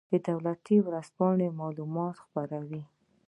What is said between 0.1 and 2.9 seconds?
دولتي ورځپاڼې معلومات خپروي